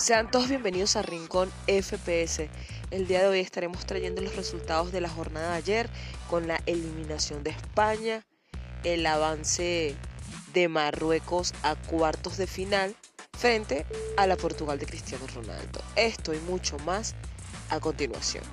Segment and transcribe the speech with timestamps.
[0.00, 2.48] Sean todos bienvenidos a Rincón FPS.
[2.90, 5.90] El día de hoy estaremos trayendo los resultados de la jornada de ayer
[6.30, 8.24] con la eliminación de España,
[8.82, 9.94] el avance
[10.54, 12.96] de Marruecos a cuartos de final
[13.36, 13.84] frente
[14.16, 15.82] a la Portugal de Cristiano Ronaldo.
[15.96, 17.14] Esto y mucho más
[17.68, 18.44] a continuación.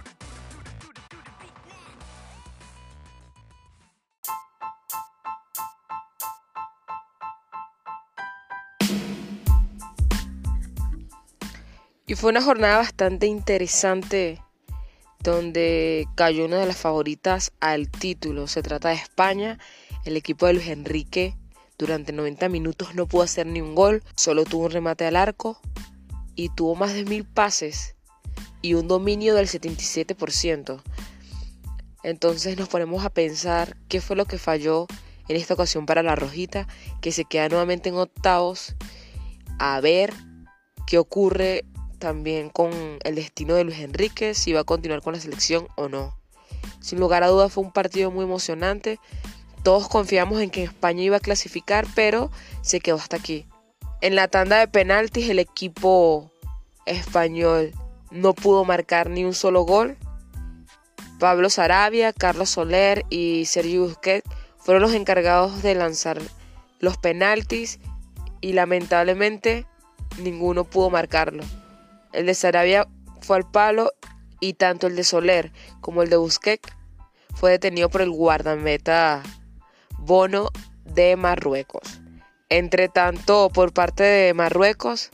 [12.10, 14.42] Y fue una jornada bastante interesante
[15.20, 18.48] donde cayó una de las favoritas al título.
[18.48, 19.60] Se trata de España.
[20.06, 21.36] El equipo de Luis Enrique
[21.78, 25.60] durante 90 minutos no pudo hacer ni un gol, solo tuvo un remate al arco
[26.34, 27.96] y tuvo más de mil pases
[28.62, 30.82] y un dominio del 77%.
[32.04, 34.88] Entonces nos ponemos a pensar qué fue lo que falló
[35.28, 36.70] en esta ocasión para la Rojita,
[37.02, 38.76] que se queda nuevamente en octavos,
[39.60, 40.14] a ver
[40.88, 41.66] qué ocurre
[41.98, 42.72] también con
[43.04, 46.18] el destino de Luis Enrique, si va a continuar con la selección o no.
[46.80, 49.00] Sin lugar a dudas fue un partido muy emocionante.
[49.64, 53.46] Todos confiamos en que España iba a clasificar, pero se quedó hasta aquí.
[54.02, 56.32] En la tanda de penaltis el equipo
[56.86, 57.74] español
[58.12, 59.98] no pudo marcar ni un solo gol.
[61.20, 66.22] Pablo Sarabia, Carlos Soler y Sergio Busquets fueron los encargados de lanzar
[66.80, 67.80] los penaltis
[68.40, 69.66] y lamentablemente
[70.20, 71.44] ninguno pudo marcarlo.
[72.14, 72.88] El de Sarabia
[73.22, 73.92] fue al palo
[74.40, 76.70] y tanto el de Soler como el de Busquets
[77.36, 79.24] fue detenido por el guardameta
[80.00, 80.50] Bono
[80.86, 82.02] de Marruecos.
[82.50, 85.10] Entre tanto, por parte de Marruecos,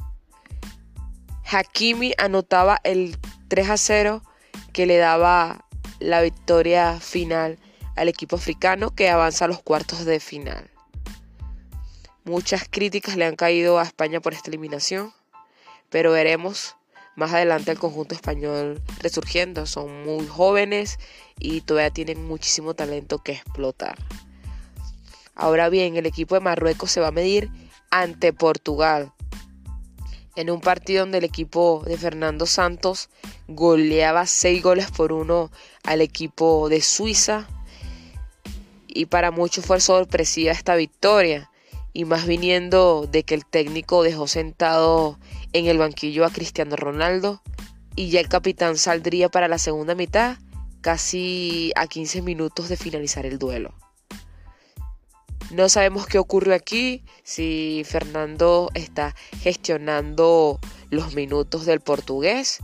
[1.51, 4.23] Hakimi anotaba el 3 a 0
[4.71, 5.65] que le daba
[5.99, 7.59] la victoria final
[7.95, 10.69] al equipo africano que avanza a los cuartos de final.
[12.23, 15.13] Muchas críticas le han caído a España por esta eliminación,
[15.89, 16.77] pero veremos
[17.15, 19.65] más adelante el conjunto español resurgiendo.
[19.65, 20.99] Son muy jóvenes
[21.39, 23.97] y todavía tienen muchísimo talento que explotar.
[25.35, 27.49] Ahora bien, el equipo de Marruecos se va a medir
[27.89, 29.13] ante Portugal.
[30.35, 33.09] En un partido donde el equipo de Fernando Santos
[33.47, 35.51] goleaba 6 goles por 1
[35.83, 37.47] al equipo de Suiza.
[38.87, 41.51] Y para muchos fue sorpresiva esta victoria.
[41.93, 45.19] Y más viniendo de que el técnico dejó sentado
[45.53, 47.41] en el banquillo a Cristiano Ronaldo
[47.95, 50.37] y ya el capitán saldría para la segunda mitad
[50.81, 53.73] casi a 15 minutos de finalizar el duelo.
[55.51, 62.59] No sabemos qué ocurrió aquí, si Fernando está gestionando los minutos del portugués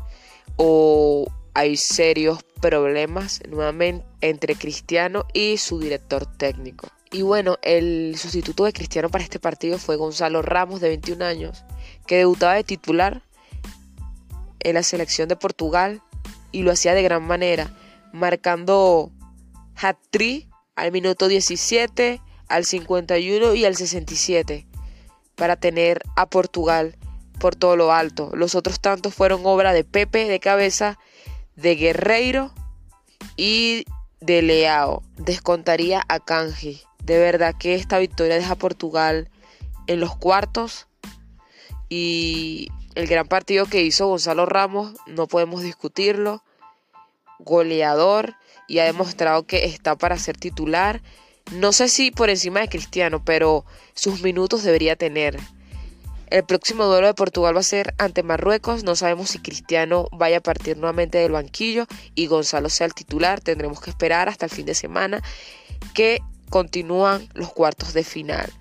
[0.56, 6.88] o hay serios problemas nuevamente entre Cristiano y su director técnico.
[7.12, 11.64] Y bueno, el sustituto de Cristiano para este partido fue Gonzalo Ramos de 21 años,
[12.06, 13.24] que debutaba de titular
[14.60, 16.02] en la selección de Portugal
[16.52, 17.76] y lo hacía de gran manera,
[18.14, 19.12] marcando
[19.76, 24.68] hat-trick al minuto 17, al 51 y al 67
[25.36, 26.96] para tener a Portugal
[27.40, 28.30] por todo lo alto.
[28.36, 31.00] Los otros tantos fueron obra de Pepe de cabeza,
[31.56, 32.52] de Guerreiro
[33.38, 33.86] y
[34.20, 35.02] de Leao.
[35.16, 36.82] Descontaría a Kanji.
[37.04, 39.30] De verdad que esta victoria deja a Portugal
[39.88, 40.88] en los cuartos
[41.90, 46.44] y el gran partido que hizo Gonzalo Ramos, no podemos discutirlo.
[47.40, 48.36] Goleador
[48.68, 51.02] y ha demostrado que está para ser titular.
[51.52, 55.40] No sé si por encima de Cristiano, pero sus minutos debería tener.
[56.28, 58.84] El próximo duelo de Portugal va a ser ante Marruecos.
[58.84, 63.40] No sabemos si Cristiano vaya a partir nuevamente del banquillo y Gonzalo sea el titular.
[63.40, 65.24] Tendremos que esperar hasta el fin de semana
[65.96, 68.52] que continúan los cuartos de final.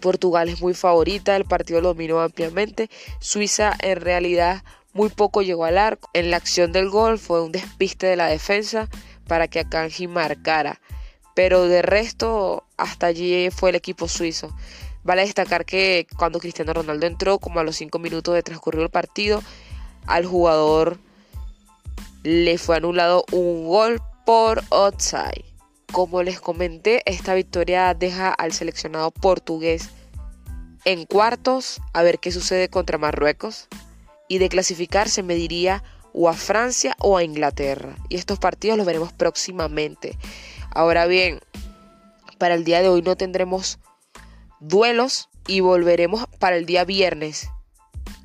[0.00, 2.90] Portugal es muy favorita, el partido lo dominó ampliamente.
[3.18, 4.62] Suiza en realidad
[4.92, 6.08] muy poco llegó al arco.
[6.12, 8.88] En la acción del gol fue un despiste de la defensa
[9.26, 10.80] para que Akanji marcara.
[11.34, 14.54] Pero de resto, hasta allí fue el equipo suizo.
[15.04, 18.90] Vale destacar que cuando Cristiano Ronaldo entró, como a los 5 minutos de transcurrido el
[18.90, 19.42] partido,
[20.06, 20.98] al jugador
[22.22, 25.45] le fue anulado un gol por outside.
[25.96, 29.88] Como les comenté, esta victoria deja al seleccionado portugués
[30.84, 33.68] en cuartos a ver qué sucede contra Marruecos.
[34.28, 35.82] Y de clasificar se mediría
[36.12, 37.96] o a Francia o a Inglaterra.
[38.10, 40.18] Y estos partidos los veremos próximamente.
[40.70, 41.40] Ahora bien,
[42.36, 43.78] para el día de hoy no tendremos
[44.60, 47.48] duelos y volveremos para el día viernes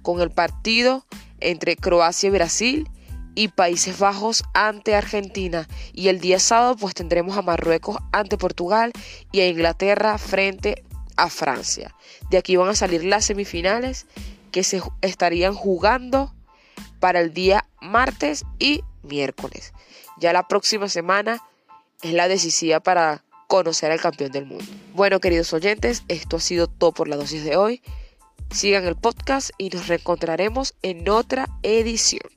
[0.01, 1.05] con el partido
[1.39, 2.89] entre Croacia y Brasil
[3.35, 5.67] y Países Bajos ante Argentina.
[5.93, 8.91] Y el día sábado pues tendremos a Marruecos ante Portugal
[9.31, 10.83] y a Inglaterra frente
[11.15, 11.95] a Francia.
[12.29, 14.05] De aquí van a salir las semifinales
[14.51, 16.33] que se estarían jugando
[16.99, 19.73] para el día martes y miércoles.
[20.17, 21.41] Ya la próxima semana
[22.01, 24.65] es la decisiva para conocer al campeón del mundo.
[24.93, 27.81] Bueno, queridos oyentes, esto ha sido todo por la dosis de hoy.
[28.49, 32.29] Sigan el podcast y nos reencontraremos en otra edición.